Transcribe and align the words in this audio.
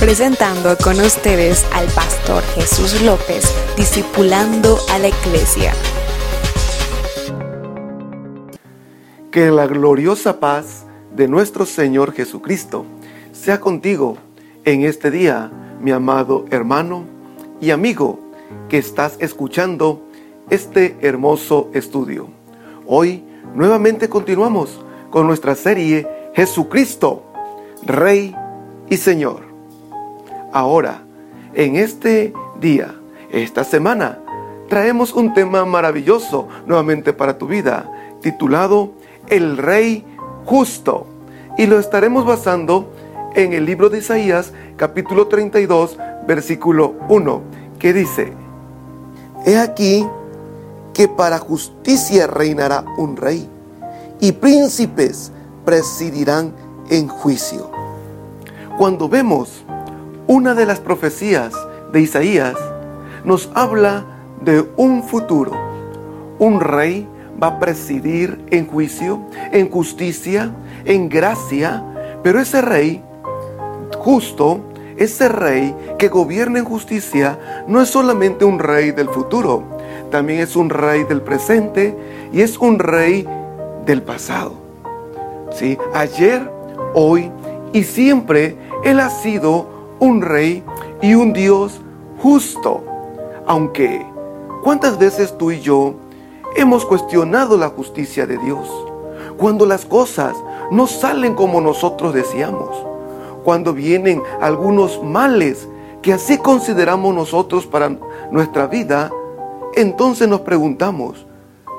presentando 0.00 0.76
con 0.76 1.00
ustedes 1.00 1.66
al 1.72 1.86
pastor 1.88 2.42
Jesús 2.54 3.02
López, 3.02 3.52
discipulando 3.76 4.78
a 4.92 4.98
la 4.98 5.08
iglesia. 5.08 5.72
Que 9.32 9.50
la 9.50 9.66
gloriosa 9.66 10.38
paz 10.38 10.86
de 11.16 11.26
nuestro 11.26 11.66
Señor 11.66 12.12
Jesucristo 12.12 12.86
sea 13.32 13.58
contigo 13.58 14.16
en 14.64 14.84
este 14.84 15.10
día, 15.10 15.50
mi 15.80 15.90
amado 15.90 16.44
hermano 16.50 17.04
y 17.60 17.70
amigo 17.70 18.20
que 18.68 18.78
estás 18.78 19.16
escuchando 19.18 20.02
este 20.48 20.96
hermoso 21.00 21.70
estudio. 21.74 22.28
Hoy 22.86 23.24
nuevamente 23.54 24.08
continuamos 24.08 24.80
con 25.10 25.26
nuestra 25.26 25.56
serie 25.56 26.06
Jesucristo, 26.34 27.24
Rey 27.84 28.34
y 28.88 28.96
Señor. 28.96 29.47
Ahora, 30.52 31.02
en 31.54 31.76
este 31.76 32.32
día, 32.60 32.94
esta 33.30 33.64
semana, 33.64 34.18
traemos 34.68 35.12
un 35.12 35.34
tema 35.34 35.64
maravilloso 35.64 36.48
nuevamente 36.66 37.12
para 37.12 37.36
tu 37.36 37.46
vida, 37.46 37.90
titulado 38.22 38.92
El 39.28 39.58
Rey 39.58 40.04
Justo. 40.46 41.06
Y 41.58 41.66
lo 41.66 41.78
estaremos 41.78 42.24
basando 42.24 42.90
en 43.34 43.52
el 43.52 43.66
libro 43.66 43.90
de 43.90 43.98
Isaías, 43.98 44.52
capítulo 44.76 45.26
32, 45.26 45.98
versículo 46.26 46.94
1, 47.08 47.42
que 47.78 47.92
dice, 47.92 48.32
He 49.44 49.58
aquí 49.58 50.06
que 50.94 51.08
para 51.08 51.38
justicia 51.38 52.26
reinará 52.26 52.84
un 52.96 53.16
rey, 53.16 53.48
y 54.18 54.32
príncipes 54.32 55.30
presidirán 55.64 56.54
en 56.88 57.06
juicio. 57.06 57.70
Cuando 58.78 59.08
vemos 59.08 59.64
una 60.28 60.54
de 60.54 60.66
las 60.66 60.78
profecías 60.78 61.54
de 61.90 62.02
Isaías, 62.02 62.54
nos 63.24 63.50
habla 63.54 64.04
de 64.42 64.64
un 64.76 65.02
futuro. 65.02 65.52
Un 66.38 66.60
rey 66.60 67.08
va 67.42 67.48
a 67.48 67.58
presidir 67.58 68.38
en 68.50 68.66
juicio, 68.66 69.20
en 69.52 69.70
justicia, 69.70 70.52
en 70.84 71.08
gracia, 71.08 71.82
pero 72.22 72.40
ese 72.40 72.60
rey 72.60 73.02
justo, 73.96 74.60
ese 74.98 75.28
rey 75.28 75.74
que 75.98 76.08
gobierna 76.08 76.58
en 76.58 76.64
justicia, 76.66 77.64
no 77.66 77.80
es 77.80 77.88
solamente 77.88 78.44
un 78.44 78.58
rey 78.58 78.90
del 78.90 79.08
futuro, 79.08 79.64
también 80.10 80.40
es 80.40 80.56
un 80.56 80.68
rey 80.68 81.04
del 81.04 81.22
presente 81.22 81.96
y 82.32 82.42
es 82.42 82.58
un 82.58 82.78
rey 82.78 83.26
del 83.86 84.02
pasado. 84.02 84.52
¿Sí? 85.52 85.78
Ayer, 85.94 86.50
hoy 86.94 87.32
y 87.72 87.84
siempre 87.84 88.56
Él 88.84 89.00
ha 89.00 89.10
sido 89.10 89.77
un 89.98 90.22
rey 90.22 90.62
y 91.02 91.14
un 91.14 91.32
Dios 91.32 91.80
justo. 92.22 92.84
Aunque, 93.46 94.04
¿cuántas 94.62 94.98
veces 94.98 95.36
tú 95.38 95.50
y 95.50 95.60
yo 95.60 95.94
hemos 96.56 96.84
cuestionado 96.84 97.56
la 97.56 97.68
justicia 97.68 98.26
de 98.26 98.38
Dios? 98.38 98.68
Cuando 99.36 99.66
las 99.66 99.84
cosas 99.84 100.36
no 100.70 100.86
salen 100.86 101.34
como 101.34 101.60
nosotros 101.60 102.14
deseamos. 102.14 102.70
Cuando 103.44 103.72
vienen 103.72 104.22
algunos 104.40 105.02
males 105.02 105.68
que 106.02 106.12
así 106.12 106.38
consideramos 106.38 107.14
nosotros 107.14 107.66
para 107.66 107.96
nuestra 108.30 108.66
vida, 108.66 109.10
entonces 109.74 110.28
nos 110.28 110.42
preguntamos, 110.42 111.26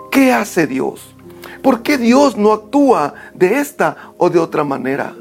¿qué 0.10 0.34
hace 0.34 0.68
Dios? 0.68 1.16
¿Por 1.62 1.82
qué 1.82 1.98
Dios 1.98 2.38
no 2.38 2.54
actúa 2.54 3.14
de 3.34 3.60
esta 3.60 4.14
o 4.18 4.30
de 4.30 4.40
otra 4.40 4.64
manera? 4.64 5.14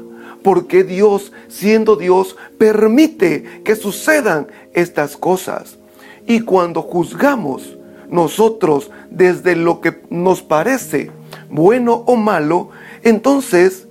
¿Por 0.43 0.67
qué 0.67 0.83
Dios, 0.83 1.31
siendo 1.47 1.95
Dios, 1.95 2.35
permite 2.57 3.61
que 3.63 3.75
sucedan 3.75 4.47
estas 4.73 5.17
cosas? 5.17 5.77
Y 6.25 6.41
cuando 6.41 6.81
juzgamos 6.81 7.77
nosotros 8.09 8.91
desde 9.09 9.55
lo 9.55 9.81
que 9.81 10.01
nos 10.09 10.41
parece 10.41 11.11
bueno 11.49 12.03
o 12.05 12.15
malo, 12.15 12.69
entonces 13.03 13.87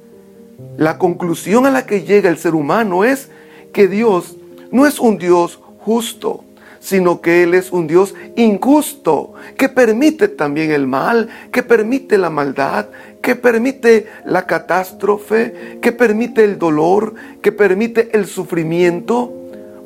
la 0.76 0.98
conclusión 0.98 1.66
a 1.66 1.70
la 1.70 1.86
que 1.86 2.02
llega 2.02 2.30
el 2.30 2.38
ser 2.38 2.54
humano 2.54 3.04
es 3.04 3.30
que 3.72 3.88
Dios 3.88 4.36
no 4.70 4.86
es 4.86 4.98
un 4.98 5.18
Dios 5.18 5.60
justo, 5.78 6.44
sino 6.80 7.20
que 7.20 7.42
Él 7.42 7.54
es 7.54 7.72
un 7.72 7.86
Dios 7.86 8.14
injusto, 8.36 9.34
que 9.56 9.68
permite 9.68 10.28
también 10.28 10.70
el 10.70 10.86
mal, 10.86 11.28
que 11.52 11.62
permite 11.62 12.18
la 12.18 12.30
maldad, 12.30 12.86
que 13.22 13.36
permite 13.36 14.06
la 14.24 14.46
catástrofe, 14.46 15.78
que 15.80 15.92
permite 15.92 16.44
el 16.44 16.58
dolor, 16.58 17.14
que 17.42 17.52
permite 17.52 18.10
el 18.12 18.26
sufrimiento. 18.26 19.32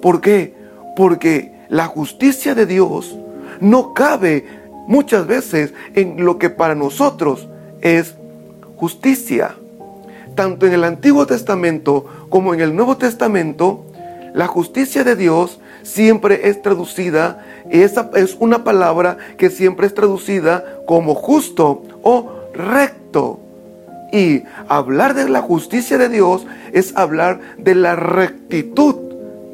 ¿Por 0.01 0.21
qué? 0.21 0.55
Porque 0.97 1.53
la 1.69 1.87
justicia 1.87 2.55
de 2.55 2.67
Dios 2.67 3.17
no 3.61 3.95
cabe 3.95 4.45
muchas 4.87 5.27
veces 5.27 5.73
en 5.95 6.25
lo 6.25 6.39
que 6.39 6.51
para 6.51 6.75
nosotros 6.75 7.49
es 7.81 8.15
justicia. 8.77 9.57
Tanto 10.35 10.67
en 10.67 10.73
el 10.73 10.85
Antiguo 10.85 11.27
Testamento 11.27 12.07
como 12.29 12.55
en 12.55 12.61
el 12.61 12.75
Nuevo 12.75 12.97
Testamento, 12.97 13.87
la 14.35 14.47
justicia 14.47 15.05
de 15.05 15.17
Dios 15.17 15.61
siempre 15.83 16.49
es 16.49 16.63
traducida, 16.63 17.45
esa 17.71 18.11
es 18.15 18.37
una 18.39 18.65
palabra 18.65 19.19
que 19.37 19.51
siempre 19.51 19.87
es 19.87 19.95
traducida 19.95 20.65
como 20.87 21.15
justo 21.15 21.83
o 22.03 22.33
recto. 22.55 23.41
Y 24.13 24.43
hablar 24.69 25.15
de 25.15 25.29
la 25.29 25.41
justicia 25.41 25.97
de 25.97 26.09
Dios 26.09 26.47
es 26.73 26.95
hablar 26.97 27.41
de 27.57 27.75
la 27.75 27.97
rectitud 27.97 28.97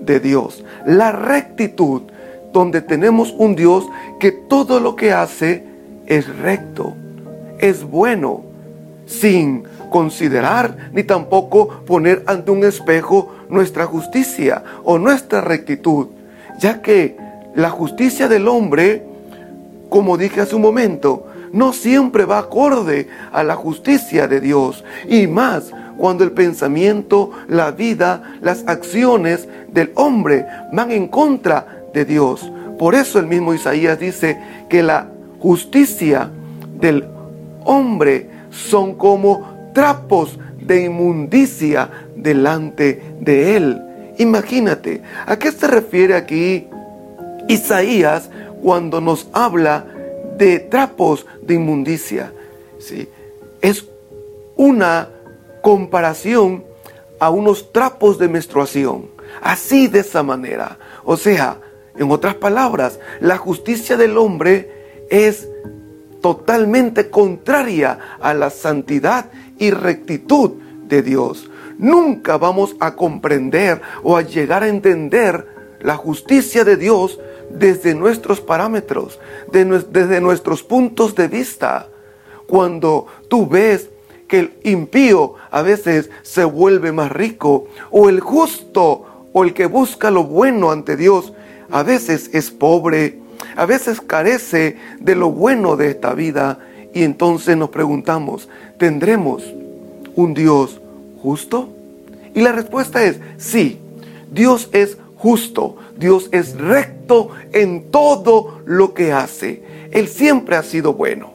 de 0.01 0.19
Dios. 0.19 0.65
La 0.85 1.13
rectitud, 1.13 2.03
donde 2.53 2.81
tenemos 2.81 3.33
un 3.39 3.55
Dios 3.55 3.87
que 4.19 4.33
todo 4.33 4.81
lo 4.81 4.97
que 4.97 5.13
hace 5.13 5.65
es 6.07 6.27
recto, 6.39 6.95
es 7.61 7.85
bueno, 7.85 8.43
sin 9.07 9.65
considerar 9.91 10.91
ni 10.93 11.03
tampoco 11.03 11.69
poner 11.87 12.23
ante 12.27 12.51
un 12.51 12.65
espejo 12.65 13.35
nuestra 13.49 13.87
justicia 13.87 14.63
o 14.85 14.99
nuestra 14.99 15.41
rectitud, 15.41 16.09
ya 16.59 16.83
que 16.83 17.17
la 17.55 17.71
justicia 17.71 18.29
del 18.29 18.49
hombre, 18.49 19.05
como 19.89 20.17
dije 20.17 20.41
hace 20.41 20.55
un 20.55 20.63
momento, 20.63 21.27
no 21.53 21.73
siempre 21.73 22.25
va 22.25 22.39
acorde 22.39 23.09
a 23.33 23.43
la 23.43 23.55
justicia 23.55 24.29
de 24.29 24.41
Dios, 24.41 24.85
y 25.09 25.27
más 25.27 25.73
cuando 25.97 26.25
el 26.25 26.33
pensamiento, 26.33 27.33
la 27.49 27.71
vida, 27.71 28.23
las 28.41 28.65
acciones 28.67 29.49
del 29.73 29.93
hombre 29.97 30.47
van 30.73 30.91
en 30.93 31.09
contra 31.09 31.83
de 31.93 32.05
Dios. 32.05 32.51
Por 32.79 32.95
eso 32.95 33.19
el 33.19 33.27
mismo 33.27 33.55
Isaías 33.55 33.99
dice 33.99 34.39
que 34.69 34.83
la 34.83 35.09
justicia 35.41 36.31
del 36.79 37.05
hombre 37.65 38.31
son 38.51 38.95
como 38.95 39.71
trapos 39.75 40.39
de 40.61 40.85
inmundicia 40.85 41.91
delante 42.15 43.03
de 43.21 43.57
él. 43.57 43.83
Imagínate, 44.19 45.03
¿a 45.27 45.39
qué 45.39 45.53
se 45.53 45.67
refiere 45.67 46.15
aquí 46.15 46.69
Isaías 47.49 48.29
cuando 48.61 49.01
nos 49.01 49.29
habla 49.33 49.87
de 50.37 50.59
trapos 50.59 51.27
de 51.43 51.55
inmundicia? 51.55 52.33
¿Sí? 52.79 53.09
Es 53.61 53.87
una 54.57 55.09
comparación 55.63 56.65
a 57.21 57.31
unos 57.31 57.73
trapos 57.73 58.19
de 58.19 58.29
menstruación. 58.29 59.11
Así 59.41 59.89
de 59.89 60.01
esa 60.01 60.23
manera. 60.23 60.79
O 61.05 61.17
sea, 61.17 61.59
en 61.97 62.11
otras 62.11 62.35
palabras, 62.35 62.99
la 63.21 63.37
justicia 63.37 63.97
del 63.97 64.17
hombre 64.19 65.07
es 65.11 65.49
totalmente 66.21 67.11
contraria 67.11 67.99
a 68.21 68.35
la 68.35 68.51
santidad 68.51 69.27
y 69.59 69.71
rectitud 69.71 70.53
de 70.87 71.03
Dios. 71.03 71.51
Nunca 71.79 72.37
vamos 72.37 72.77
a 72.81 72.95
comprender 72.95 73.81
o 74.03 74.17
a 74.17 74.23
llegar 74.23 74.63
a 74.63 74.69
entender 74.69 75.47
la 75.81 75.97
justicia 75.97 76.65
de 76.65 76.77
Dios 76.77 77.19
desde 77.51 77.95
nuestros 77.95 78.41
parámetros, 78.41 79.19
desde 79.53 80.21
nuestros 80.21 80.63
puntos 80.63 81.15
de 81.15 81.29
vista. 81.29 81.89
Cuando 82.47 83.07
tú 83.29 83.47
ves 83.47 83.89
que 84.27 84.41
el 84.41 84.53
impío 84.65 85.35
a 85.51 85.63
veces 85.63 86.11
se 86.23 86.45
vuelve 86.45 86.93
más 86.93 87.11
rico, 87.11 87.69
o 87.91 88.09
el 88.09 88.21
justo, 88.21 89.05
o 89.33 89.45
el 89.45 89.55
que 89.55 89.67
busca 89.67 90.11
lo 90.11 90.25
bueno 90.25 90.71
ante 90.71 90.97
Dios, 90.97 91.33
a 91.71 91.83
veces 91.83 92.31
es 92.33 92.51
pobre, 92.51 93.21
a 93.57 93.67
veces 93.67 94.01
carece 94.01 94.77
de 95.01 95.15
lo 95.15 95.31
bueno 95.31 95.77
de 95.77 95.91
esta 95.91 96.13
vida, 96.13 96.59
y 96.93 97.05
entonces 97.05 97.57
nos 97.57 97.71
preguntamos, 97.71 98.49
¿tendremos 98.79 99.45
un 100.15 100.35
Dios 100.35 100.81
justo? 101.23 101.78
Y 102.35 102.41
la 102.41 102.53
respuesta 102.53 103.05
es 103.05 103.21
sí, 103.37 103.79
Dios 104.31 104.69
es 104.73 104.99
justo, 105.17 105.77
Dios 105.97 106.29
es 106.33 106.57
recto 106.57 107.31
en 107.53 107.91
todo 107.91 108.61
lo 108.65 108.95
que 108.95 109.13
hace. 109.13 109.63
Él 109.91 110.09
siempre 110.09 110.57
ha 110.57 110.63
sido 110.63 110.95
bueno. 110.95 111.33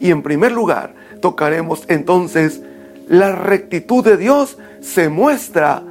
Y 0.00 0.10
en 0.10 0.22
primer 0.22 0.52
lugar, 0.52 0.94
tocaremos 1.20 1.84
entonces 1.88 2.60
la 3.08 3.32
rectitud 3.32 4.04
de 4.04 4.16
Dios 4.16 4.58
se 4.80 5.08
muestra 5.08 5.82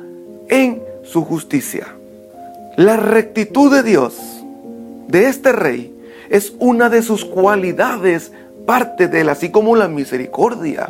en 0.49 0.81
su 1.03 1.23
justicia. 1.23 1.87
La 2.77 2.97
rectitud 2.97 3.71
de 3.71 3.83
Dios, 3.83 4.15
de 5.07 5.27
este 5.27 5.51
rey, 5.51 5.95
es 6.29 6.53
una 6.59 6.89
de 6.89 7.01
sus 7.01 7.23
cualidades, 7.23 8.31
parte 8.65 9.07
de 9.07 9.21
él, 9.21 9.29
así 9.29 9.49
como 9.49 9.75
la 9.75 9.87
misericordia, 9.87 10.89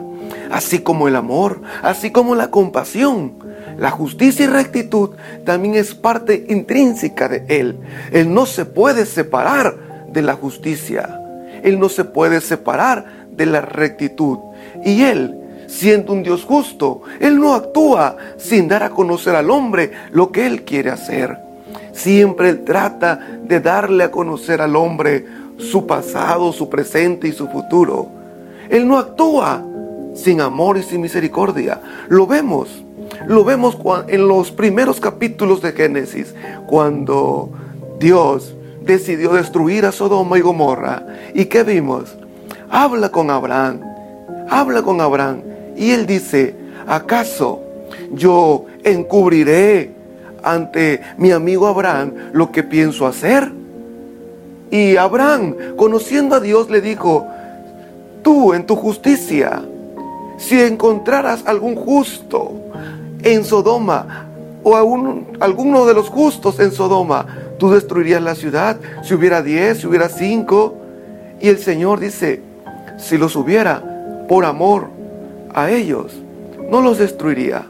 así 0.50 0.80
como 0.80 1.08
el 1.08 1.16
amor, 1.16 1.62
así 1.84 2.12
como 2.12 2.34
la 2.36 2.50
compasión. 2.50 3.34
La 3.78 3.92
justicia 3.92 4.46
y 4.46 4.48
rectitud 4.48 5.12
también 5.44 5.76
es 5.76 5.94
parte 5.94 6.46
intrínseca 6.50 7.28
de 7.28 7.46
él. 7.48 7.78
Él 8.12 8.34
no 8.34 8.46
se 8.46 8.66
puede 8.66 9.06
separar 9.06 10.06
de 10.12 10.22
la 10.22 10.34
justicia. 10.34 11.22
Él 11.64 11.80
no 11.80 11.90
se 11.90 12.06
puede 12.06 12.42
separar 12.42 13.28
de 13.32 13.46
la 13.46 13.62
rectitud. 13.62 14.38
Y 14.84 15.04
él, 15.04 15.36
siendo 15.68 16.14
un 16.14 16.24
Dios 16.24 16.44
justo, 16.44 17.02
él 17.20 17.40
no 17.40 17.54
actúa 17.54 18.18
sin 18.38 18.68
dar 18.68 18.84
a 18.84 18.90
conocer 18.90 19.36
al 19.36 19.50
hombre 19.50 19.92
lo 20.12 20.32
que 20.32 20.46
él 20.46 20.64
quiere 20.64 20.92
hacer. 20.92 21.46
Siempre 21.96 22.50
Él 22.50 22.66
trata 22.66 23.20
de 23.42 23.62
darle 23.62 24.04
a 24.04 24.12
conocer 24.12 24.62
al 24.62 24.76
hombre 24.76 25.26
su 25.58 25.88
pasado, 25.88 26.52
su 26.52 26.70
presente 26.70 27.28
y 27.28 27.32
su 27.32 27.48
futuro. 27.48 28.08
Él 28.70 28.88
no 28.88 28.98
actúa 28.98 29.64
sin 30.14 30.42
amor 30.42 30.78
y 30.78 30.84
sin 30.84 31.02
misericordia. 31.02 31.82
Lo 32.10 32.28
vemos. 32.28 32.85
Lo 33.28 33.44
vemos 33.44 33.78
en 34.08 34.28
los 34.28 34.52
primeros 34.52 35.00
capítulos 35.00 35.62
de 35.62 35.72
Génesis, 35.72 36.34
cuando 36.68 37.50
Dios 38.00 38.56
decidió 38.82 39.34
destruir 39.34 39.86
a 39.86 39.92
Sodoma 39.92 40.38
y 40.38 40.42
Gomorra. 40.42 41.06
¿Y 41.34 41.46
qué 41.46 41.64
vimos? 41.64 42.16
Habla 42.70 43.10
con 43.10 43.30
Abraham. 43.30 43.82
Habla 44.50 44.84
con 44.84 45.02
Abraham. 45.02 45.42
Y 45.76 45.92
él 45.92 46.06
dice, 46.06 46.56
¿acaso 46.88 47.62
yo 48.12 48.66
encubriré 48.84 49.92
ante 50.44 51.02
mi 51.18 51.32
amigo 51.32 51.68
Abraham 51.68 52.14
lo 52.32 52.52
que 52.52 52.64
pienso 52.64 53.08
hacer. 53.08 53.52
Y 54.72 54.96
Abraham, 54.96 55.56
conociendo 55.76 56.36
a 56.36 56.40
Dios, 56.40 56.70
le 56.70 56.82
dijo, 56.82 57.26
tú 58.24 58.54
en 58.54 58.66
tu 58.66 58.76
justicia, 58.76 59.64
si 60.38 60.62
encontraras 60.62 61.44
algún 61.46 61.76
justo 61.76 62.54
en 63.26 63.44
Sodoma 63.44 64.28
o 64.64 64.76
alguno 64.78 65.86
de 65.86 65.94
los 65.94 66.10
justos 66.10 66.60
en 66.60 66.72
Sodoma, 66.72 67.26
tú 67.60 67.72
destruirías 67.72 68.22
la 68.22 68.36
ciudad 68.36 68.78
si 69.04 69.14
hubiera 69.14 69.42
diez, 69.42 69.80
si 69.80 69.88
hubiera 69.88 70.10
cinco. 70.10 70.78
Y 71.42 71.50
el 71.50 71.60
Señor 71.60 72.00
dice, 72.00 72.42
si 72.98 73.18
los 73.18 73.36
hubiera 73.36 74.26
por 74.30 74.46
amor 74.46 74.88
a 75.54 75.70
ellos, 75.70 76.14
no 76.70 76.82
los 76.82 76.98
destruiría. 76.98 77.68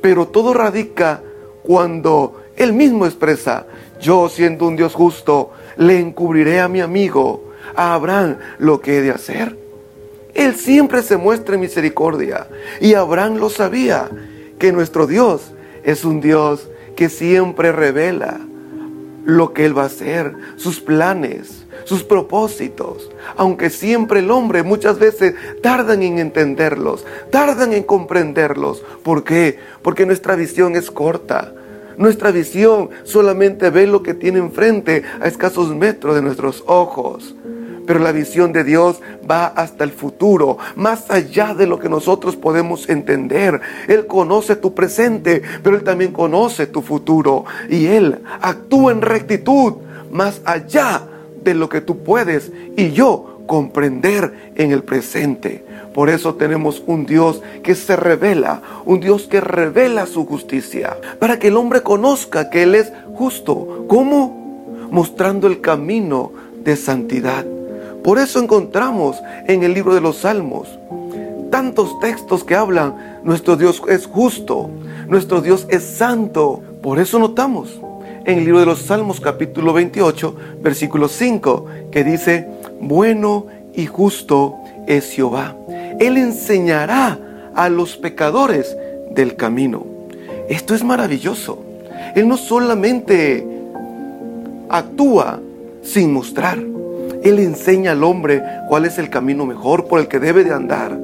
Pero 0.00 0.28
todo 0.28 0.54
radica 0.54 1.20
cuando 1.62 2.40
él 2.56 2.72
mismo 2.72 3.04
expresa, 3.06 3.66
yo 4.00 4.28
siendo 4.28 4.66
un 4.66 4.76
Dios 4.76 4.94
justo, 4.94 5.50
le 5.76 5.98
encubriré 5.98 6.60
a 6.60 6.68
mi 6.68 6.80
amigo, 6.80 7.52
a 7.74 7.94
Abraham, 7.94 8.36
lo 8.58 8.80
que 8.80 8.98
he 8.98 9.02
de 9.02 9.10
hacer. 9.10 9.56
Él 10.34 10.54
siempre 10.54 11.02
se 11.02 11.16
muestra 11.16 11.54
en 11.54 11.62
misericordia 11.62 12.46
y 12.80 12.94
Abraham 12.94 13.36
lo 13.36 13.50
sabía, 13.50 14.08
que 14.58 14.72
nuestro 14.72 15.06
Dios 15.06 15.52
es 15.84 16.04
un 16.04 16.20
Dios 16.20 16.68
que 16.96 17.08
siempre 17.08 17.72
revela 17.72 18.40
lo 19.24 19.52
que 19.52 19.66
Él 19.66 19.76
va 19.76 19.82
a 19.82 19.86
hacer, 19.86 20.34
sus 20.56 20.80
planes, 20.80 21.66
sus 21.84 22.02
propósitos, 22.02 23.10
aunque 23.36 23.70
siempre 23.70 24.20
el 24.20 24.30
hombre 24.30 24.62
muchas 24.62 24.98
veces 24.98 25.34
tardan 25.62 26.02
en 26.02 26.18
entenderlos, 26.18 27.04
tardan 27.30 27.72
en 27.72 27.82
comprenderlos. 27.82 28.82
¿Por 29.02 29.24
qué? 29.24 29.58
Porque 29.82 30.06
nuestra 30.06 30.34
visión 30.34 30.76
es 30.76 30.90
corta. 30.90 31.52
Nuestra 31.98 32.30
visión 32.30 32.90
solamente 33.04 33.70
ve 33.70 33.86
lo 33.86 34.02
que 34.02 34.14
tiene 34.14 34.38
enfrente 34.38 35.02
a 35.20 35.26
escasos 35.26 35.74
metros 35.74 36.14
de 36.14 36.22
nuestros 36.22 36.62
ojos. 36.66 37.34
Pero 37.88 38.00
la 38.00 38.12
visión 38.12 38.52
de 38.52 38.64
Dios 38.64 39.00
va 39.28 39.46
hasta 39.46 39.82
el 39.82 39.92
futuro, 39.92 40.58
más 40.76 41.10
allá 41.10 41.54
de 41.54 41.66
lo 41.66 41.78
que 41.78 41.88
nosotros 41.88 42.36
podemos 42.36 42.86
entender. 42.90 43.62
Él 43.88 44.06
conoce 44.06 44.56
tu 44.56 44.74
presente, 44.74 45.40
pero 45.62 45.74
Él 45.74 45.84
también 45.84 46.12
conoce 46.12 46.66
tu 46.66 46.82
futuro. 46.82 47.46
Y 47.70 47.86
Él 47.86 48.18
actúa 48.42 48.92
en 48.92 49.00
rectitud, 49.00 49.76
más 50.12 50.42
allá 50.44 51.00
de 51.42 51.54
lo 51.54 51.70
que 51.70 51.80
tú 51.80 52.04
puedes 52.04 52.52
y 52.76 52.90
yo 52.90 53.40
comprender 53.46 54.52
en 54.54 54.70
el 54.70 54.82
presente. 54.82 55.64
Por 55.94 56.10
eso 56.10 56.34
tenemos 56.34 56.82
un 56.86 57.06
Dios 57.06 57.40
que 57.62 57.74
se 57.74 57.96
revela, 57.96 58.60
un 58.84 59.00
Dios 59.00 59.26
que 59.28 59.40
revela 59.40 60.04
su 60.04 60.26
justicia, 60.26 60.98
para 61.18 61.38
que 61.38 61.48
el 61.48 61.56
hombre 61.56 61.82
conozca 61.82 62.50
que 62.50 62.64
Él 62.64 62.74
es 62.74 62.92
justo. 63.14 63.86
¿Cómo? 63.88 64.86
Mostrando 64.90 65.46
el 65.46 65.62
camino 65.62 66.32
de 66.62 66.76
santidad. 66.76 67.46
Por 68.02 68.18
eso 68.18 68.38
encontramos 68.38 69.16
en 69.46 69.62
el 69.62 69.74
libro 69.74 69.94
de 69.94 70.00
los 70.00 70.18
Salmos 70.18 70.68
tantos 71.50 71.98
textos 72.00 72.44
que 72.44 72.54
hablan, 72.54 73.20
nuestro 73.22 73.56
Dios 73.56 73.82
es 73.88 74.06
justo, 74.06 74.70
nuestro 75.08 75.40
Dios 75.40 75.66
es 75.70 75.82
santo. 75.82 76.62
Por 76.82 76.98
eso 76.98 77.18
notamos 77.18 77.80
en 78.24 78.38
el 78.38 78.44
libro 78.44 78.60
de 78.60 78.66
los 78.66 78.82
Salmos 78.82 79.20
capítulo 79.20 79.72
28, 79.72 80.36
versículo 80.60 81.08
5, 81.08 81.66
que 81.90 82.04
dice, 82.04 82.48
bueno 82.80 83.46
y 83.74 83.86
justo 83.86 84.56
es 84.86 85.10
Jehová. 85.10 85.56
Él 85.98 86.16
enseñará 86.16 87.18
a 87.54 87.68
los 87.68 87.96
pecadores 87.96 88.76
del 89.10 89.36
camino. 89.36 89.84
Esto 90.48 90.74
es 90.74 90.84
maravilloso. 90.84 91.62
Él 92.14 92.28
no 92.28 92.36
solamente 92.36 93.46
actúa 94.68 95.40
sin 95.82 96.12
mostrar. 96.12 96.58
Él 97.22 97.38
enseña 97.38 97.92
al 97.92 98.04
hombre 98.04 98.42
cuál 98.68 98.84
es 98.84 98.98
el 98.98 99.10
camino 99.10 99.46
mejor 99.46 99.86
por 99.86 100.00
el 100.00 100.08
que 100.08 100.18
debe 100.18 100.44
de 100.44 100.52
andar. 100.52 100.98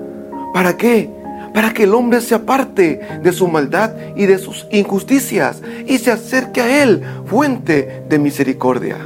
¿Para 0.53 0.77
qué? 0.77 1.11
Para 1.53 1.73
que 1.73 1.85
el 1.85 1.95
hombre 1.95 2.21
se 2.21 2.35
aparte 2.35 3.01
de 3.23 3.33
su 3.33 3.49
maldad 3.49 3.93
y 4.17 4.27
de 4.27 4.39
sus 4.39 4.67
injusticias 4.71 5.63
y 5.87 5.99
se 5.99 6.11
acerque 6.11 6.61
a 6.61 6.83
Él, 6.83 7.03
fuente 7.27 8.03
de 8.09 8.19
misericordia. 8.19 8.99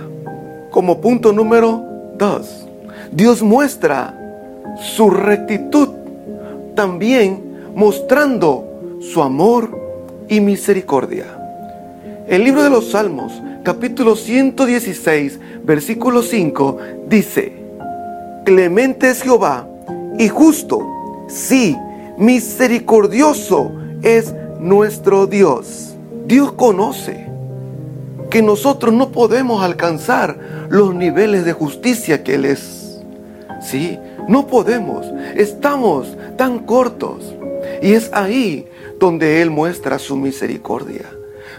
Como 0.71 1.01
punto 1.01 1.33
número 1.33 1.85
dos, 2.17 2.67
Dios 3.13 3.43
muestra 3.43 4.15
su 4.81 5.11
rectitud, 5.11 5.89
también 6.75 7.43
mostrando 7.75 8.99
su 9.01 9.23
amor 9.23 9.79
y 10.29 10.41
misericordia. 10.41 11.27
El 12.27 12.45
libro 12.45 12.63
de 12.63 12.71
los 12.71 12.91
Salmos, 12.91 13.43
capítulo 13.69 14.17
116, 14.17 15.39
versículo 15.63 16.23
5, 16.23 16.79
dice, 17.07 17.53
Clemente 18.47 19.11
es 19.11 19.21
Jehová 19.21 19.69
y 20.19 20.29
justo, 20.29 20.81
sí, 21.29 21.77
misericordioso 22.17 23.71
es 24.01 24.33
nuestro 24.59 25.27
Dios. 25.27 25.95
Dios 26.25 26.53
conoce 26.53 27.27
que 28.31 28.41
nosotros 28.41 28.95
no 28.95 29.11
podemos 29.11 29.63
alcanzar 29.63 30.67
los 30.71 30.95
niveles 30.95 31.45
de 31.45 31.53
justicia 31.53 32.25
que 32.25 32.37
Él 32.37 32.47
es. 32.47 33.03
Sí, 33.61 33.99
no 34.29 34.47
podemos, 34.47 35.05
estamos 35.37 36.17
tan 36.39 36.61
cortos. 36.61 37.35
Y 37.83 37.93
es 37.93 38.11
ahí 38.15 38.67
donde 38.99 39.43
Él 39.43 39.51
muestra 39.51 39.99
su 39.99 40.17
misericordia. 40.17 41.05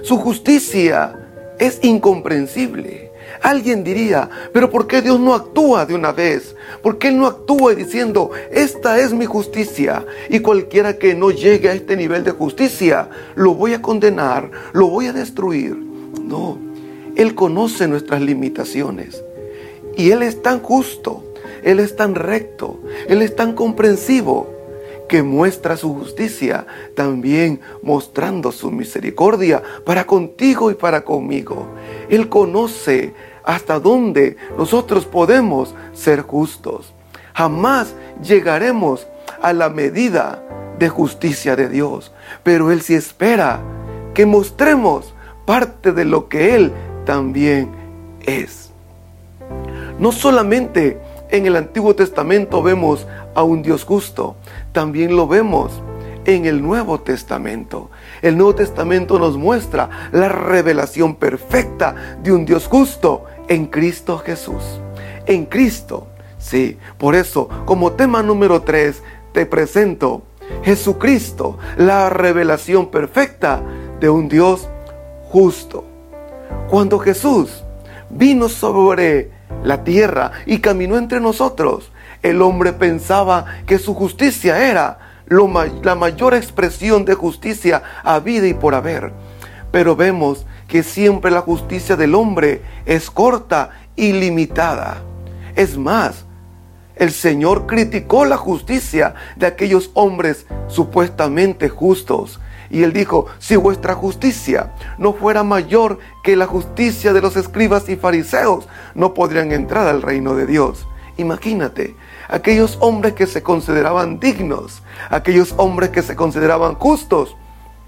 Su 0.01 0.18
justicia 0.18 1.18
es 1.60 1.80
incomprensible. 1.84 3.12
Alguien 3.42 3.84
diría, 3.84 4.30
pero 4.51 4.70
¿por 4.70 4.88
qué 4.88 5.01
Dios 5.01 5.20
no 5.20 5.36
actúa 5.36 5.86
de 5.86 5.94
una 5.94 6.12
vez? 6.12 6.56
¿Por 6.82 6.98
qué 6.98 7.10
Él 7.10 7.18
no 7.18 7.28
actúa 7.28 7.75
diciendo, 7.75 8.32
esta 8.51 9.00
es 9.00 9.13
mi 9.13 9.25
justicia? 9.25 10.06
Y 10.30 10.39
cualquiera 10.39 10.98
que 10.98 11.13
no 11.13 11.32
llegue 11.32 11.70
a 11.70 11.74
este 11.74 11.96
nivel 11.96 12.24
de 12.24 12.32
justicia, 12.32 13.10
lo 13.36 13.54
voy 13.54 13.74
a 13.74 13.82
condenar, 13.82 14.50
lo 14.74 14.88
voy 14.88 15.08
a 15.08 15.13
destruir. 15.13 15.75
No, 15.75 16.58
Él 17.16 17.36
conoce 17.36 17.88
nuestras 17.88 18.22
limitaciones. 18.22 19.24
Y 19.96 20.12
Él 20.12 20.24
es 20.24 20.42
tan 20.42 20.60
justo 20.60 21.24
él 21.63 21.80
es 21.80 21.96
tan 21.96 22.16
recto, 22.16 22.80
Él 23.08 23.22
es 23.22 23.36
tan 23.36 23.54
comprensivo 23.54 24.59
que 25.10 25.24
muestra 25.24 25.75
su 25.75 25.94
justicia, 25.94 26.66
también 26.96 27.60
mostrando 27.84 28.54
su 28.54 28.72
misericordia 28.72 29.62
para 29.86 30.06
contigo 30.06 30.72
y 30.72 30.75
para 30.75 31.04
conmigo. 31.04 31.68
Él 32.10 32.30
conoce 32.30 33.13
hasta 33.44 33.80
dónde 33.80 34.38
nosotros 34.58 35.06
podemos 35.06 35.75
ser 35.92 36.22
justos. 36.22 36.94
Jamás 37.34 37.94
llegaremos 38.24 39.08
a 39.42 39.51
la 39.51 39.70
medida 39.70 40.44
de 40.78 40.88
justicia 40.88 41.56
de 41.56 41.68
Dios, 41.68 42.13
pero 42.44 42.72
Él 42.72 42.82
sí 42.82 42.94
espera 42.94 43.60
que 44.13 44.25
mostremos 44.25 45.13
parte 45.46 45.92
de 45.92 46.06
lo 46.06 46.30
que 46.30 46.56
Él 46.56 46.72
también 47.06 47.72
es. 48.25 48.72
No 49.98 50.12
solamente 50.12 51.00
en 51.32 51.46
el 51.46 51.56
Antiguo 51.56 51.96
Testamento 51.96 52.62
vemos 52.62 53.08
a 53.36 53.44
un 53.44 53.62
Dios 53.62 53.84
justo, 53.84 54.36
también 54.79 55.13
lo 55.13 55.27
vemos 55.27 55.74
en 56.24 56.45
el 56.45 56.62
Nuevo 56.62 57.01
Testamento. 57.01 57.89
El 58.21 58.38
Nuevo 58.38 58.55
Testamento 58.55 59.19
nos 59.19 59.36
muestra 59.36 59.89
la 60.13 60.29
revelación 60.29 61.15
perfecta 61.15 62.17
de 62.24 62.31
un 62.31 62.45
Dios 62.45 62.65
justo 62.65 63.25
en 63.50 63.65
Cristo 63.65 64.19
Jesús. 64.19 64.79
En 65.25 65.48
Cristo, 65.48 66.07
sí. 66.38 66.77
Por 66.98 67.15
eso, 67.15 67.50
como 67.65 67.91
tema 67.91 68.24
número 68.24 68.62
3, 68.62 69.03
te 69.33 69.45
presento 69.45 70.21
Jesucristo, 70.63 71.57
la 71.75 72.09
revelación 72.09 72.88
perfecta 72.89 73.62
de 74.00 74.09
un 74.09 74.29
Dios 74.29 74.69
justo. 75.25 75.83
Cuando 76.69 77.00
Jesús 77.00 77.65
vino 78.09 78.48
sobre 78.48 79.29
la 79.62 79.83
tierra 79.83 80.31
y 80.45 80.59
caminó 80.59 80.98
entre 80.98 81.19
nosotros, 81.19 81.88
el 82.21 82.41
hombre 82.41 82.73
pensaba 82.73 83.45
que 83.65 83.79
su 83.79 83.93
justicia 83.93 84.69
era 84.69 84.99
la 85.83 85.95
mayor 85.95 86.33
expresión 86.33 87.05
de 87.05 87.13
justicia 87.13 87.83
a 88.03 88.19
vida 88.19 88.47
y 88.47 88.53
por 88.53 88.75
haber. 88.75 89.13
Pero 89.71 89.95
vemos 89.95 90.45
que 90.67 90.83
siempre 90.83 91.31
la 91.31 91.41
justicia 91.41 91.95
del 91.95 92.15
hombre 92.15 92.61
es 92.85 93.11
corta 93.11 93.69
y 93.95 94.13
limitada. 94.13 95.03
Es 95.55 95.77
más, 95.77 96.25
el 96.95 97.11
Señor 97.11 97.65
criticó 97.65 98.25
la 98.25 98.38
justicia 98.38 99.15
de 99.35 99.47
aquellos 99.47 99.91
hombres 99.93 100.45
supuestamente 100.67 101.69
justos. 101.69 102.39
Y 102.69 102.83
él 102.83 102.93
dijo, 102.93 103.25
si 103.39 103.55
vuestra 103.55 103.95
justicia 103.95 104.73
no 104.97 105.13
fuera 105.13 105.43
mayor 105.43 105.99
que 106.23 106.35
la 106.35 106.45
justicia 106.45 107.13
de 107.13 107.21
los 107.21 107.35
escribas 107.35 107.89
y 107.89 107.95
fariseos, 107.95 108.67
no 108.93 109.13
podrían 109.13 109.51
entrar 109.51 109.88
al 109.88 110.01
reino 110.01 110.35
de 110.35 110.45
Dios. 110.45 110.88
Imagínate, 111.19 111.97
aquellos 112.29 112.77
hombres 112.79 113.13
que 113.13 113.27
se 113.27 113.43
consideraban 113.43 114.21
dignos, 114.21 114.81
aquellos 115.09 115.53
hombres 115.57 115.89
que 115.89 116.01
se 116.01 116.15
consideraban 116.15 116.75
justos. 116.75 117.35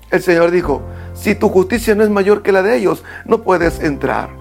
El 0.09 0.21
Señor 0.21 0.51
dijo, 0.51 0.81
si 1.13 1.33
tu 1.33 1.47
justicia 1.47 1.95
no 1.95 2.03
es 2.03 2.09
mayor 2.09 2.43
que 2.43 2.51
la 2.51 2.61
de 2.61 2.75
ellos, 2.75 3.05
no 3.23 3.41
puedes 3.41 3.79
entrar. 3.79 4.31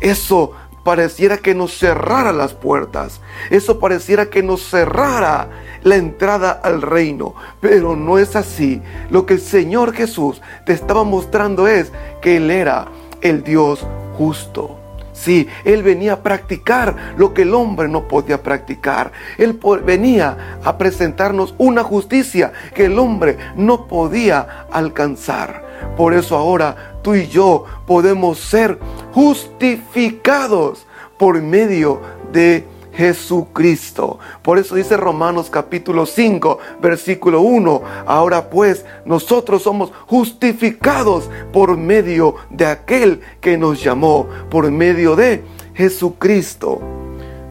Eso 0.00 0.50
pareciera 0.82 1.36
que 1.36 1.54
nos 1.54 1.78
cerrara 1.78 2.32
las 2.32 2.54
puertas. 2.54 3.20
Eso 3.50 3.78
pareciera 3.78 4.26
que 4.26 4.42
nos 4.42 4.62
cerrara 4.62 5.48
la 5.84 5.94
entrada 5.94 6.50
al 6.50 6.82
reino. 6.82 7.36
Pero 7.60 7.94
no 7.94 8.18
es 8.18 8.34
así. 8.34 8.82
Lo 9.10 9.26
que 9.26 9.34
el 9.34 9.40
Señor 9.40 9.92
Jesús 9.92 10.42
te 10.66 10.72
estaba 10.72 11.04
mostrando 11.04 11.68
es 11.68 11.92
que 12.20 12.38
Él 12.38 12.50
era 12.50 12.88
el 13.20 13.44
Dios 13.44 13.86
justo. 14.18 14.79
Sí, 15.20 15.46
Él 15.64 15.82
venía 15.82 16.14
a 16.14 16.22
practicar 16.22 16.96
lo 17.18 17.34
que 17.34 17.42
el 17.42 17.52
hombre 17.52 17.88
no 17.88 18.08
podía 18.08 18.42
practicar. 18.42 19.12
Él 19.36 19.60
venía 19.84 20.58
a 20.64 20.78
presentarnos 20.78 21.54
una 21.58 21.84
justicia 21.84 22.52
que 22.74 22.86
el 22.86 22.98
hombre 22.98 23.36
no 23.54 23.86
podía 23.86 24.66
alcanzar. 24.70 25.62
Por 25.94 26.14
eso 26.14 26.38
ahora 26.38 27.00
tú 27.02 27.14
y 27.14 27.28
yo 27.28 27.66
podemos 27.86 28.38
ser 28.38 28.78
justificados 29.12 30.86
por 31.18 31.42
medio 31.42 32.00
de 32.32 32.66
Jesucristo. 32.92 34.18
Por 34.42 34.58
eso 34.58 34.74
dice 34.74 34.96
Romanos 34.96 35.50
capítulo 35.50 36.06
5, 36.06 36.58
versículo 36.80 37.40
1. 37.40 37.82
Ahora 38.06 38.50
pues 38.50 38.84
nosotros 39.04 39.62
somos 39.62 39.92
justificados 40.06 41.30
por 41.52 41.76
medio 41.76 42.36
de 42.50 42.66
aquel 42.66 43.20
que 43.40 43.56
nos 43.56 43.82
llamó, 43.82 44.26
por 44.50 44.70
medio 44.70 45.16
de 45.16 45.42
Jesucristo. 45.74 46.80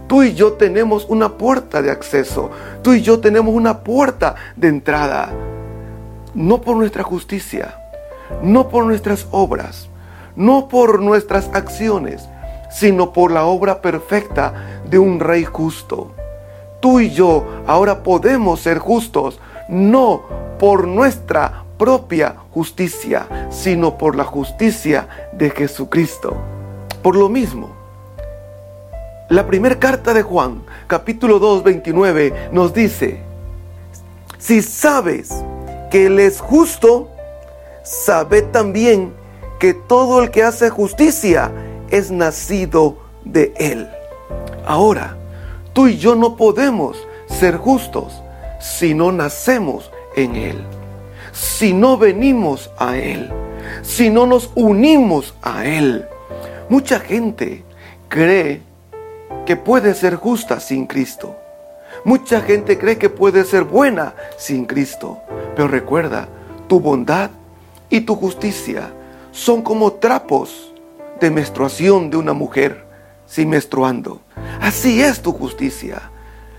Tú 0.07 0.23
y 0.23 0.33
yo 0.33 0.53
tenemos 0.53 1.05
una 1.07 1.37
puerta 1.37 1.81
de 1.81 1.91
acceso. 1.91 2.49
Tú 2.81 2.93
y 2.93 3.01
yo 3.01 3.19
tenemos 3.19 3.53
una 3.53 3.81
puerta 3.81 4.35
de 4.55 4.67
entrada. 4.67 5.31
No 6.33 6.61
por 6.61 6.77
nuestra 6.77 7.03
justicia, 7.03 7.75
no 8.41 8.69
por 8.69 8.85
nuestras 8.85 9.27
obras, 9.31 9.89
no 10.35 10.67
por 10.67 10.99
nuestras 10.99 11.49
acciones, 11.53 12.27
sino 12.69 13.13
por 13.13 13.31
la 13.31 13.45
obra 13.45 13.81
perfecta 13.81 14.81
de 14.89 14.99
un 14.99 15.19
rey 15.19 15.43
justo. 15.45 16.11
Tú 16.79 16.99
y 16.99 17.09
yo 17.09 17.45
ahora 17.67 18.03
podemos 18.03 18.61
ser 18.61 18.79
justos, 18.79 19.39
no 19.67 20.23
por 20.59 20.87
nuestra 20.87 21.63
propia 21.77 22.35
justicia, 22.51 23.47
sino 23.49 23.97
por 23.97 24.15
la 24.15 24.23
justicia 24.23 25.07
de 25.33 25.49
Jesucristo. 25.49 26.35
Por 27.01 27.15
lo 27.15 27.29
mismo, 27.29 27.69
la 29.29 29.45
primera 29.45 29.79
carta 29.79 30.13
de 30.13 30.23
Juan, 30.23 30.63
capítulo 30.87 31.39
2, 31.39 31.63
29, 31.63 32.49
nos 32.51 32.73
dice, 32.73 33.21
si 34.37 34.61
sabes 34.61 35.29
que 35.91 36.07
Él 36.07 36.19
es 36.19 36.41
justo, 36.41 37.09
sabe 37.83 38.41
también 38.41 39.13
que 39.59 39.73
todo 39.73 40.23
el 40.23 40.31
que 40.31 40.43
hace 40.43 40.69
justicia 40.69 41.51
es 41.91 42.11
nacido 42.11 42.97
de 43.23 43.53
Él. 43.57 43.89
Ahora, 44.65 45.17
tú 45.73 45.87
y 45.87 45.97
yo 45.97 46.15
no 46.15 46.35
podemos 46.35 46.97
ser 47.27 47.57
justos 47.57 48.21
si 48.59 48.93
no 48.93 49.11
nacemos 49.11 49.91
en 50.15 50.35
Él, 50.35 50.63
si 51.31 51.73
no 51.73 51.97
venimos 51.97 52.69
a 52.77 52.97
Él, 52.97 53.29
si 53.81 54.09
no 54.09 54.25
nos 54.25 54.51
unimos 54.55 55.33
a 55.41 55.65
Él. 55.65 56.05
Mucha 56.69 56.99
gente 56.99 57.63
cree 58.09 58.61
que 59.45 59.55
puede 59.55 59.93
ser 59.95 60.15
justa 60.15 60.59
sin 60.59 60.85
Cristo. 60.85 61.35
Mucha 62.05 62.41
gente 62.41 62.77
cree 62.77 62.97
que 62.97 63.09
puede 63.09 63.43
ser 63.43 63.63
buena 63.63 64.13
sin 64.37 64.65
Cristo. 64.65 65.19
Pero 65.55 65.67
recuerda, 65.67 66.27
tu 66.67 66.79
bondad 66.79 67.31
y 67.89 68.01
tu 68.01 68.15
justicia 68.15 68.91
son 69.31 69.61
como 69.61 69.93
trapos 69.93 70.68
de 71.19 71.31
menstruación 71.31 72.09
de 72.09 72.17
una 72.17 72.33
mujer 72.33 72.85
sin 73.25 73.49
menstruando. 73.49 74.21
Así 74.61 75.01
es 75.01 75.21
tu 75.21 75.31
justicia. 75.31 76.11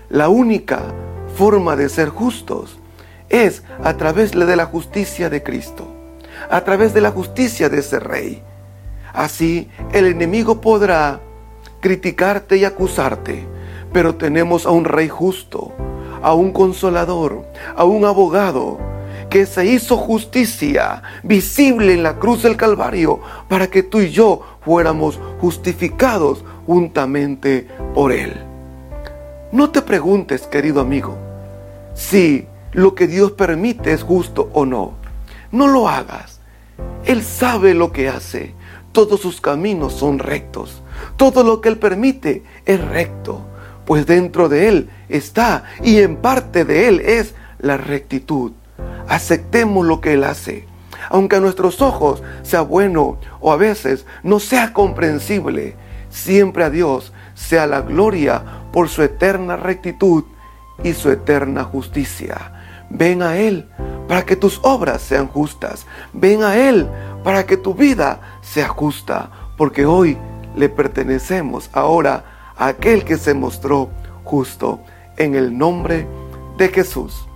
La 0.09 0.29
única 0.29 0.81
forma 1.35 1.75
de 1.75 1.89
ser 1.89 2.09
justos 2.09 2.77
es 3.29 3.63
a 3.83 3.95
través 3.95 4.31
de 4.31 4.55
la 4.55 4.65
justicia 4.65 5.29
de 5.29 5.41
Cristo, 5.43 5.87
a 6.49 6.61
través 6.63 6.93
de 6.93 7.01
la 7.01 7.11
justicia 7.11 7.69
de 7.69 7.79
ese 7.79 7.99
rey. 7.99 8.43
Así 9.13 9.69
el 9.93 10.05
enemigo 10.05 10.61
podrá 10.61 11.21
criticarte 11.79 12.57
y 12.57 12.65
acusarte, 12.65 13.45
pero 13.91 14.15
tenemos 14.15 14.65
a 14.65 14.71
un 14.71 14.85
rey 14.85 15.09
justo, 15.09 15.71
a 16.21 16.33
un 16.33 16.51
consolador, 16.51 17.45
a 17.75 17.83
un 17.83 18.05
abogado, 18.05 18.79
que 19.29 19.45
se 19.45 19.65
hizo 19.65 19.95
justicia 19.95 21.01
visible 21.23 21.93
en 21.93 22.03
la 22.03 22.17
cruz 22.17 22.43
del 22.43 22.57
Calvario 22.57 23.21
para 23.47 23.67
que 23.67 23.81
tú 23.81 24.01
y 24.01 24.11
yo 24.11 24.50
fuéramos 24.63 25.19
justificados 25.39 26.43
juntamente 26.65 27.67
por 27.93 28.11
Él. 28.11 28.33
No 29.51 29.69
te 29.71 29.81
preguntes, 29.81 30.43
querido 30.43 30.81
amigo, 30.81 31.17
si 31.93 32.47
lo 32.71 32.95
que 32.95 33.07
Dios 33.07 33.33
permite 33.33 33.91
es 33.91 34.03
justo 34.03 34.49
o 34.53 34.65
no. 34.65 34.93
No 35.51 35.67
lo 35.67 35.89
hagas. 35.89 36.39
Él 37.05 37.23
sabe 37.23 37.73
lo 37.73 37.91
que 37.91 38.07
hace. 38.07 38.53
Todos 38.91 39.19
sus 39.19 39.41
caminos 39.41 39.93
son 39.93 40.19
rectos. 40.19 40.81
Todo 41.17 41.43
lo 41.43 41.61
que 41.61 41.69
Él 41.69 41.77
permite 41.77 42.43
es 42.65 42.79
recto, 42.79 43.41
pues 43.85 44.05
dentro 44.05 44.49
de 44.49 44.67
Él 44.67 44.89
está 45.09 45.65
y 45.83 45.99
en 45.99 46.17
parte 46.17 46.63
de 46.63 46.87
Él 46.87 46.99
es 47.01 47.33
la 47.59 47.77
rectitud. 47.77 48.51
Aceptemos 49.07 49.85
lo 49.85 49.99
que 49.99 50.13
Él 50.13 50.23
hace. 50.23 50.70
Aunque 51.09 51.37
a 51.37 51.39
nuestros 51.39 51.81
ojos 51.81 52.21
sea 52.43 52.61
bueno 52.61 53.17
o 53.39 53.51
a 53.51 53.57
veces 53.57 54.05
no 54.23 54.39
sea 54.39 54.73
comprensible, 54.73 55.75
siempre 56.09 56.63
a 56.63 56.69
Dios 56.69 57.13
sea 57.33 57.67
la 57.67 57.81
gloria 57.81 58.43
por 58.71 58.89
su 58.89 59.01
eterna 59.01 59.55
rectitud 59.55 60.23
y 60.83 60.93
su 60.93 61.09
eterna 61.09 61.63
justicia. 61.63 62.85
Ven 62.89 63.21
a 63.21 63.37
Él 63.37 63.69
para 64.07 64.25
que 64.25 64.35
tus 64.35 64.59
obras 64.63 65.01
sean 65.01 65.27
justas. 65.27 65.85
Ven 66.13 66.43
a 66.43 66.57
Él 66.57 66.89
para 67.23 67.45
que 67.45 67.57
tu 67.57 67.73
vida 67.73 68.39
sea 68.41 68.67
justa, 68.67 69.29
porque 69.57 69.85
hoy 69.85 70.17
le 70.55 70.69
pertenecemos 70.69 71.69
ahora 71.73 72.53
a 72.57 72.67
aquel 72.67 73.05
que 73.05 73.17
se 73.17 73.33
mostró 73.33 73.89
justo 74.23 74.81
en 75.17 75.35
el 75.35 75.57
nombre 75.57 76.07
de 76.57 76.67
Jesús. 76.69 77.27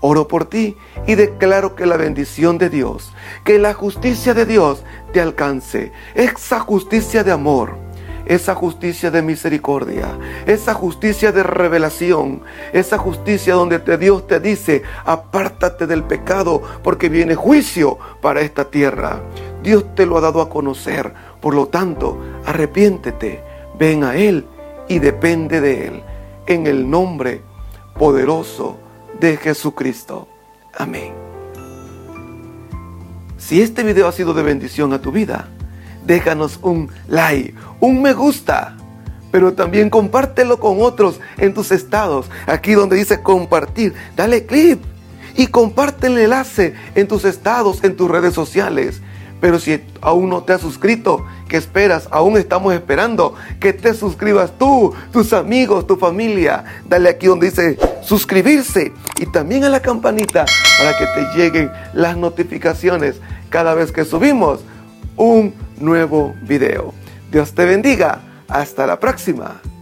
Oro 0.00 0.28
por 0.28 0.44
ti 0.44 0.76
y 1.06 1.16
declaro 1.16 1.74
que 1.74 1.86
la 1.86 1.96
bendición 1.96 2.56
de 2.58 2.70
Dios, 2.70 3.12
que 3.44 3.58
la 3.58 3.74
justicia 3.74 4.32
de 4.32 4.46
Dios 4.46 4.84
te 5.12 5.20
alcance, 5.20 5.92
esa 6.14 6.60
justicia 6.60 7.24
de 7.24 7.32
amor, 7.32 7.76
esa 8.28 8.54
justicia 8.54 9.10
de 9.10 9.22
misericordia, 9.22 10.06
esa 10.46 10.74
justicia 10.74 11.32
de 11.32 11.42
revelación, 11.42 12.42
esa 12.72 12.98
justicia 12.98 13.54
donde 13.54 13.80
Dios 13.96 14.26
te 14.26 14.38
dice, 14.38 14.82
apártate 15.04 15.86
del 15.86 16.04
pecado 16.04 16.62
porque 16.84 17.08
viene 17.08 17.34
juicio 17.34 17.98
para 18.20 18.42
esta 18.42 18.70
tierra. 18.70 19.20
Dios 19.62 19.94
te 19.96 20.06
lo 20.06 20.18
ha 20.18 20.20
dado 20.20 20.42
a 20.42 20.48
conocer, 20.48 21.12
por 21.40 21.54
lo 21.54 21.66
tanto, 21.66 22.18
arrepiéntete, 22.44 23.42
ven 23.78 24.04
a 24.04 24.14
Él 24.14 24.46
y 24.86 25.00
depende 25.00 25.60
de 25.60 25.86
Él, 25.88 26.02
en 26.46 26.66
el 26.66 26.88
nombre 26.88 27.42
poderoso 27.98 28.78
de 29.20 29.36
Jesucristo. 29.36 30.28
Amén. 30.76 31.12
Si 33.36 33.62
este 33.62 33.82
video 33.82 34.08
ha 34.08 34.12
sido 34.12 34.34
de 34.34 34.42
bendición 34.42 34.92
a 34.92 35.00
tu 35.00 35.12
vida, 35.12 35.48
déjanos 36.04 36.58
un 36.62 36.90
like, 37.08 37.54
un 37.80 38.02
me 38.02 38.12
gusta, 38.12 38.76
pero 39.30 39.54
también 39.54 39.90
compártelo 39.90 40.58
con 40.58 40.80
otros 40.80 41.20
en 41.36 41.54
tus 41.54 41.70
estados. 41.70 42.26
Aquí 42.46 42.72
donde 42.72 42.96
dice 42.96 43.22
compartir, 43.22 43.94
dale 44.16 44.46
clip 44.46 44.82
y 45.36 45.46
comparte 45.46 46.08
el 46.08 46.18
enlace 46.18 46.74
en 46.94 47.06
tus 47.08 47.24
estados, 47.24 47.84
en 47.84 47.96
tus 47.96 48.10
redes 48.10 48.34
sociales. 48.34 49.00
Pero 49.40 49.58
si 49.58 49.80
aún 50.00 50.28
no 50.30 50.42
te 50.42 50.52
has 50.52 50.60
suscrito, 50.60 51.24
¿qué 51.48 51.56
esperas? 51.56 52.08
Aún 52.10 52.36
estamos 52.36 52.74
esperando 52.74 53.34
que 53.60 53.72
te 53.72 53.94
suscribas 53.94 54.52
tú, 54.58 54.92
tus 55.12 55.32
amigos, 55.32 55.86
tu 55.86 55.96
familia. 55.96 56.64
Dale 56.88 57.08
aquí 57.08 57.26
donde 57.26 57.50
dice 57.50 57.78
suscribirse 58.02 58.92
y 59.18 59.26
también 59.26 59.64
a 59.64 59.68
la 59.68 59.80
campanita 59.80 60.44
para 60.78 60.96
que 60.98 61.06
te 61.06 61.38
lleguen 61.38 61.70
las 61.92 62.16
notificaciones 62.16 63.16
cada 63.50 63.74
vez 63.74 63.92
que 63.92 64.04
subimos 64.04 64.60
un 65.16 65.54
nuevo 65.78 66.34
video. 66.42 66.94
Dios 67.30 67.52
te 67.54 67.64
bendiga. 67.64 68.22
Hasta 68.48 68.86
la 68.86 68.98
próxima. 68.98 69.60